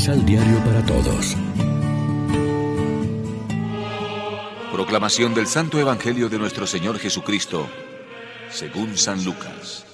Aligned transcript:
Misal 0.00 0.24
Diario 0.24 0.64
para 0.64 0.82
Todos. 0.86 1.36
Proclamación 4.72 5.34
del 5.34 5.46
Santo 5.46 5.78
Evangelio 5.78 6.30
de 6.30 6.38
nuestro 6.38 6.66
Señor 6.66 6.98
Jesucristo, 6.98 7.68
según 8.48 8.96
San 8.96 9.22
Lucas. 9.26 9.84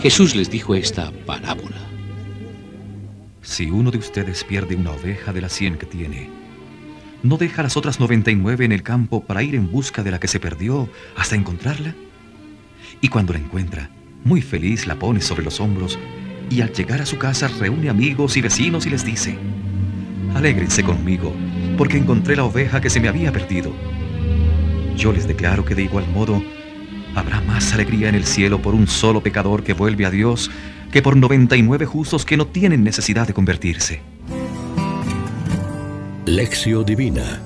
Jesús 0.00 0.34
les 0.34 0.50
dijo 0.50 0.74
esta 0.74 1.12
parábola. 1.24 1.78
Si 3.42 3.70
uno 3.70 3.92
de 3.92 3.98
ustedes 3.98 4.42
pierde 4.42 4.74
una 4.74 4.90
oveja 4.90 5.32
de 5.32 5.42
las 5.42 5.52
cien 5.52 5.78
que 5.78 5.86
tiene, 5.86 6.28
¿no 7.22 7.36
deja 7.36 7.62
las 7.62 7.76
otras 7.76 8.00
99 8.00 8.64
en 8.64 8.72
el 8.72 8.82
campo 8.82 9.22
para 9.22 9.44
ir 9.44 9.54
en 9.54 9.70
busca 9.70 10.02
de 10.02 10.10
la 10.10 10.18
que 10.18 10.26
se 10.26 10.40
perdió 10.40 10.88
hasta 11.16 11.36
encontrarla? 11.36 11.94
Y 13.00 13.06
cuando 13.06 13.32
la 13.32 13.38
encuentra, 13.38 13.90
muy 14.24 14.40
feliz 14.40 14.86
la 14.86 14.96
pone 14.96 15.20
sobre 15.20 15.42
los 15.42 15.60
hombros 15.60 15.98
y 16.50 16.60
al 16.60 16.72
llegar 16.72 17.00
a 17.00 17.06
su 17.06 17.18
casa 17.18 17.48
reúne 17.48 17.88
amigos 17.88 18.36
y 18.36 18.42
vecinos 18.42 18.86
y 18.86 18.90
les 18.90 19.04
dice, 19.04 19.38
Alégrense 20.34 20.82
conmigo, 20.82 21.34
porque 21.76 21.98
encontré 21.98 22.36
la 22.36 22.44
oveja 22.44 22.80
que 22.80 22.90
se 22.90 23.00
me 23.00 23.08
había 23.08 23.32
perdido. 23.32 23.72
Yo 24.96 25.12
les 25.12 25.26
declaro 25.26 25.64
que 25.64 25.74
de 25.74 25.84
igual 25.84 26.06
modo 26.08 26.42
habrá 27.14 27.40
más 27.42 27.72
alegría 27.72 28.08
en 28.08 28.14
el 28.14 28.24
cielo 28.24 28.60
por 28.60 28.74
un 28.74 28.86
solo 28.86 29.22
pecador 29.22 29.62
que 29.62 29.74
vuelve 29.74 30.06
a 30.06 30.10
Dios 30.10 30.50
que 30.90 31.02
por 31.02 31.16
99 31.16 31.86
justos 31.86 32.24
que 32.24 32.36
no 32.36 32.46
tienen 32.46 32.84
necesidad 32.84 33.26
de 33.26 33.34
convertirse. 33.34 34.00
Lección 36.26 36.84
Divina 36.84 37.42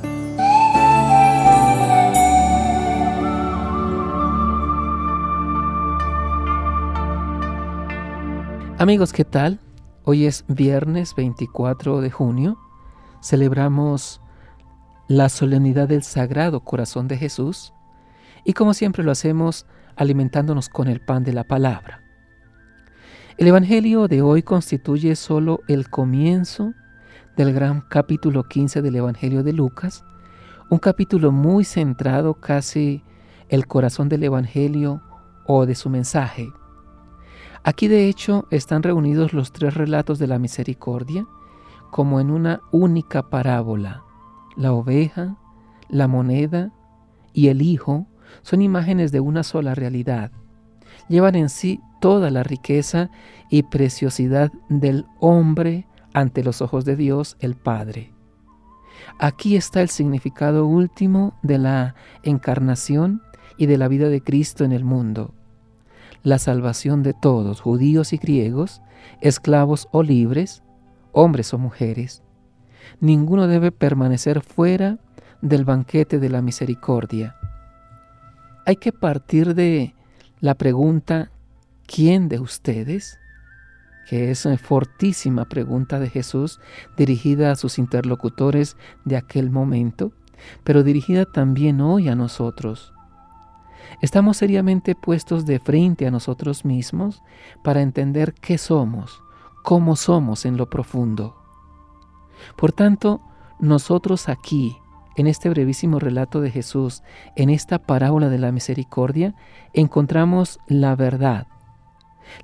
Amigos, 8.79 9.15
¿qué 9.15 9.24
tal? 9.24 9.59
Hoy 10.05 10.27
es 10.27 10.45
viernes 10.49 11.15
24 11.15 12.02
de 12.02 12.10
junio. 12.10 12.59
Celebramos 13.23 14.21
la 15.09 15.30
solemnidad 15.30 15.88
del 15.88 16.02
Sagrado 16.02 16.60
Corazón 16.60 17.09
de 17.09 17.16
Jesús 17.16 17.73
y 18.45 18.52
como 18.52 18.74
siempre 18.74 19.02
lo 19.02 19.13
hacemos 19.13 19.65
alimentándonos 19.97 20.69
con 20.69 20.88
el 20.88 21.01
pan 21.01 21.24
de 21.24 21.32
la 21.32 21.45
palabra. 21.45 22.02
El 23.38 23.47
Evangelio 23.47 24.09
de 24.09 24.21
hoy 24.21 24.43
constituye 24.43 25.16
solo 25.16 25.60
el 25.69 25.88
comienzo 25.88 26.74
del 27.35 27.54
gran 27.54 27.80
capítulo 27.80 28.43
15 28.43 28.82
del 28.82 28.97
Evangelio 28.97 29.43
de 29.43 29.54
Lucas, 29.54 30.04
un 30.69 30.80
capítulo 30.80 31.32
muy 31.32 31.65
centrado 31.65 32.35
casi 32.35 33.02
el 33.49 33.66
corazón 33.66 34.10
del 34.10 34.24
Evangelio 34.24 35.01
o 35.47 35.65
de 35.65 35.74
su 35.74 35.88
mensaje. 35.88 36.52
Aquí 37.66 37.88
de 37.88 38.09
hecho 38.09 38.46
están 38.52 38.84
reunidos 38.84 39.32
los 39.32 39.50
tres 39.50 39.74
relatos 39.74 40.20
de 40.20 40.28
la 40.28 40.38
misericordia 40.38 41.26
como 41.90 42.20
en 42.20 42.30
una 42.30 42.60
única 42.70 43.28
parábola. 43.28 44.04
La 44.54 44.73
oveja, 44.73 45.36
la 45.88 46.06
moneda 46.06 46.70
y 47.32 47.48
el 47.48 47.62
hijo 47.62 48.06
son 48.42 48.62
imágenes 48.62 49.10
de 49.10 49.18
una 49.18 49.42
sola 49.42 49.74
realidad. 49.74 50.30
Llevan 51.08 51.34
en 51.34 51.48
sí 51.48 51.80
toda 52.00 52.30
la 52.30 52.45
riqueza 52.45 53.10
y 53.50 53.64
preciosidad 53.64 54.52
del 54.68 55.04
hombre 55.18 55.88
ante 56.14 56.45
los 56.45 56.62
ojos 56.62 56.84
de 56.84 56.95
Dios 56.95 57.36
el 57.40 57.56
Padre. 57.56 58.14
Aquí 59.18 59.56
está 59.56 59.82
el 59.82 59.88
significado 59.88 60.66
último 60.66 61.36
de 61.42 61.58
la 61.58 61.96
encarnación 62.23 63.23
y 63.58 63.66
de 63.66 63.76
la 63.76 63.88
vida 63.88 64.08
de 64.08 64.20
Cristo 64.20 64.62
en 64.62 64.70
el 64.70 64.84
mundo 64.84 65.34
la 66.22 66.38
salvación 66.38 67.03
de 67.03 67.14
todos, 67.14 67.60
judíos 67.60 68.12
y 68.12 68.18
griegos, 68.18 68.82
esclavos 69.20 69.88
o 69.92 70.02
libres, 70.02 70.62
hombres 71.12 71.54
o 71.54 71.58
mujeres. 71.58 72.22
Ninguno 73.00 73.46
debe 73.46 73.72
permanecer 73.72 74.42
fuera 74.42 74.98
del 75.42 75.64
banquete 75.64 76.18
de 76.18 76.28
la 76.28 76.42
misericordia. 76.42 77.36
Hay 78.64 78.76
que 78.76 78.92
partir 78.92 79.54
de 79.54 79.94
la 80.41 80.54
pregunta, 80.54 81.30
¿quién 81.86 82.28
de 82.28 82.41
ustedes? 82.41 83.18
que 84.06 84.30
es 84.30 84.46
una 84.46 84.56
fortísima 84.56 85.44
pregunta 85.46 85.98
de 85.98 86.08
Jesús 86.08 86.60
dirigida 86.96 87.50
a 87.50 87.56
sus 87.56 87.78
interlocutores 87.78 88.76
de 89.04 89.16
aquel 89.16 89.50
momento, 89.50 90.12
pero 90.64 90.84
dirigida 90.84 91.24
también 91.24 91.80
hoy 91.80 92.08
a 92.08 92.14
nosotros. 92.14 92.94
Estamos 94.00 94.36
seriamente 94.36 94.94
puestos 94.94 95.47
de 95.47 95.58
frente 95.58 96.06
a 96.06 96.10
nosotros 96.10 96.64
mismos 96.64 97.22
para 97.62 97.82
entender 97.82 98.34
qué 98.34 98.58
somos, 98.58 99.22
cómo 99.62 99.97
somos 99.97 100.44
en 100.44 100.56
lo 100.56 100.69
profundo. 100.69 101.36
Por 102.56 102.72
tanto, 102.72 103.20
nosotros 103.58 104.28
aquí, 104.28 104.76
en 105.16 105.26
este 105.26 105.48
brevísimo 105.48 105.98
relato 105.98 106.41
de 106.41 106.50
Jesús, 106.50 107.02
en 107.36 107.48
esta 107.48 107.78
parábola 107.78 108.28
de 108.28 108.38
la 108.38 108.52
misericordia, 108.52 109.34
encontramos 109.72 110.58
la 110.66 110.94
verdad. 110.94 111.47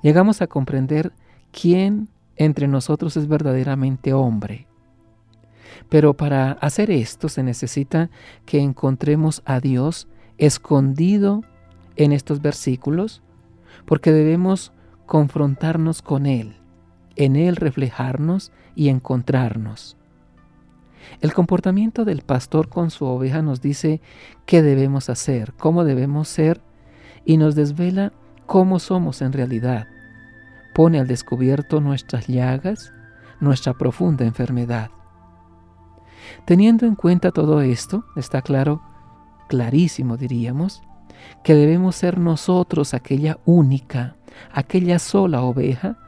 Llegamos 0.01 0.41
a 0.41 0.47
comprender 0.47 1.13
quién 1.51 2.09
entre 2.37 2.69
nosotros 2.69 3.17
es 3.17 3.29
verdaderamente 3.29 4.13
hombre. 4.13 4.67
Pero 5.89 6.15
para 6.15 6.53
hacer 6.53 6.91
esto 6.91 7.29
se 7.29 7.43
necesita 7.43 8.11
que 8.47 8.61
encontremos 8.61 9.43
a 9.45 9.61
Dios 9.61 10.09
escondido 10.43 11.43
en 11.95 12.11
estos 12.11 12.43
versículos, 12.43 13.23
porque 13.87 14.11
debemos 14.11 14.73
confrontarnos 15.07 16.03
con 16.03 16.27
Él, 16.27 16.57
en 17.15 17.37
Él 17.37 17.55
reflejarnos 17.55 18.51
y 18.75 18.89
encontrarnos. 18.89 19.97
El 21.21 21.33
comportamiento 21.33 22.05
del 22.05 22.23
pastor 22.23 22.69
con 22.69 22.91
su 22.91 23.05
oveja 23.05 23.41
nos 23.41 23.61
dice 23.61 24.01
qué 24.45 24.63
debemos 24.63 25.11
hacer, 25.11 25.53
cómo 25.53 25.85
debemos 25.85 26.27
ser 26.27 26.61
y 27.25 27.37
nos 27.37 27.55
desvela 27.55 28.13
cómo 28.47 28.81
somos 28.81 29.23
en 29.23 29.33
realidad. 29.33 29.87
Pone 30.75 30.99
al 30.99 31.07
descubierto 31.07 31.81
nuestras 31.81 32.27
llagas, 32.27 32.93
nuestra 33.39 33.75
profunda 33.75 34.25
enfermedad. 34.25 34.91
Teniendo 36.47 36.85
en 36.87 36.97
cuenta 36.97 37.31
todo 37.31 37.61
esto, 37.61 38.05
está 38.17 38.43
claro 38.43 38.83
clarísimo, 39.53 40.17
diríamos, 40.17 40.83
que 41.45 41.55
debemos 41.55 41.95
ser 41.95 42.17
nosotros 42.17 42.95
aquella 42.95 43.39
única, 43.45 44.17
aquella 44.51 44.99
sola 44.99 45.43
oveja, 45.43 45.99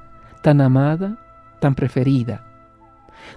tan 0.43 0.63
amada, 0.63 1.19
tan 1.61 1.75
preferida. 1.75 2.47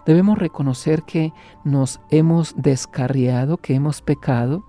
Debemos 0.05 0.37
reconocer 0.37 1.03
que 1.03 1.33
nos 1.65 1.99
hemos 2.09 2.55
descarriado, 2.55 3.57
que 3.57 3.75
hemos 3.75 4.01
pecado, 4.01 4.63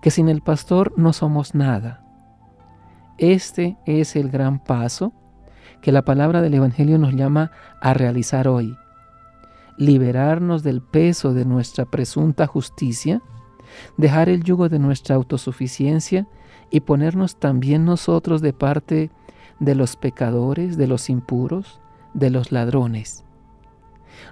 que 0.00 0.12
sin 0.12 0.28
el 0.28 0.42
pastor 0.42 0.92
no 0.96 1.12
somos 1.12 1.56
nada. 1.56 2.04
Este 3.18 3.76
es 3.84 4.14
el 4.14 4.30
gran 4.30 4.62
paso 4.62 5.12
que 5.80 5.90
la 5.90 6.02
palabra 6.02 6.40
del 6.40 6.54
Evangelio 6.54 6.98
nos 6.98 7.14
llama 7.14 7.50
a 7.80 7.94
realizar 7.94 8.46
hoy. 8.46 8.76
Liberarnos 9.76 10.62
del 10.62 10.82
peso 10.82 11.34
de 11.34 11.46
nuestra 11.46 11.84
presunta 11.84 12.46
justicia 12.46 13.22
dejar 13.96 14.28
el 14.28 14.42
yugo 14.42 14.68
de 14.68 14.78
nuestra 14.78 15.16
autosuficiencia 15.16 16.26
y 16.70 16.80
ponernos 16.80 17.36
también 17.36 17.84
nosotros 17.84 18.40
de 18.40 18.52
parte 18.52 19.10
de 19.60 19.74
los 19.74 19.96
pecadores, 19.96 20.76
de 20.76 20.86
los 20.86 21.08
impuros, 21.10 21.80
de 22.14 22.30
los 22.30 22.50
ladrones. 22.52 23.24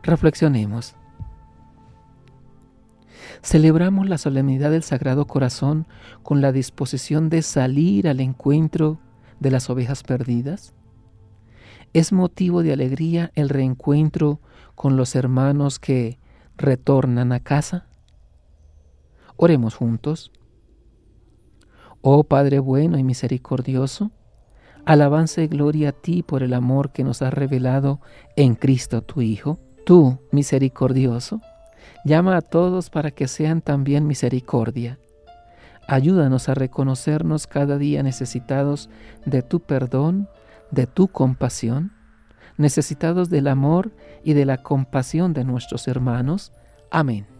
Reflexionemos. 0.03 0.97
Celebramos 3.43 4.09
la 4.09 4.19
solemnidad 4.19 4.71
del 4.71 4.83
Sagrado 4.83 5.27
Corazón 5.27 5.87
con 6.23 6.41
la 6.41 6.53
disposición 6.53 7.31
de 7.31 7.43
salir 7.43 8.09
al 8.09 8.21
encuentro 8.21 8.99
de 9.39 9.51
las 9.51 9.71
ovejas 9.71 10.03
perdidas. 10.03 10.75
Es 11.93 12.13
motivo 12.13 12.63
de 12.63 12.73
alegría 12.73 13.33
el 13.35 13.49
reencuentro 13.49 14.41
con 14.75 14.97
los 14.97 15.15
hermanos 15.15 15.79
que 15.79 16.19
retornan 16.57 17.33
a 17.33 17.41
casa. 17.41 17.87
Oremos 19.43 19.75
juntos. 19.75 20.33
Oh 22.03 22.25
Padre 22.25 22.59
bueno 22.59 22.99
y 22.99 23.05
misericordioso, 23.05 24.11
alabanza 24.85 25.41
y 25.41 25.47
gloria 25.47 25.89
a 25.89 25.93
ti 25.93 26.23
por 26.23 26.43
el 26.43 26.53
amor 26.53 26.93
que 26.93 27.05
nos 27.05 27.23
has 27.23 27.33
revelado 27.33 28.03
en 28.37 28.55
Cristo 28.55 29.01
tu 29.01 29.23
Hijo. 29.23 29.59
Tú, 29.87 30.19
misericordioso, 30.31 31.41
llama 32.05 32.37
a 32.37 32.43
todos 32.43 32.91
para 32.91 33.13
que 33.13 33.29
sean 33.29 33.63
también 33.63 34.07
misericordia. 34.07 34.99
Ayúdanos 35.89 36.51
a 36.51 36.55
reconocernos 36.55 37.47
cada 37.47 37.79
día 37.79 38.03
necesitados 38.03 38.91
de 39.25 39.41
tu 39.41 39.61
perdón, 39.61 40.29
de 40.71 40.87
tu 40.87 41.09
compasión, 41.09 41.93
necesitados 42.59 43.31
del 43.31 43.49
amor 43.49 43.91
y 44.23 44.35
de 44.35 44.45
la 44.45 44.63
compasión 44.63 45.33
de 45.33 45.45
nuestros 45.45 45.89
hermanos. 45.89 46.53
Amén. 46.91 47.40